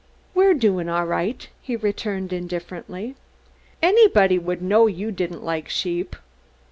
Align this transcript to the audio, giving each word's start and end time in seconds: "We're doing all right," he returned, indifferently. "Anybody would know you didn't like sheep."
"We're 0.33 0.55
doing 0.55 0.89
all 0.89 1.05
right," 1.05 1.47
he 1.61 1.75
returned, 1.75 2.33
indifferently. 2.33 3.15
"Anybody 3.83 4.39
would 4.39 4.59
know 4.63 4.87
you 4.87 5.11
didn't 5.11 5.43
like 5.43 5.69
sheep." 5.69 6.15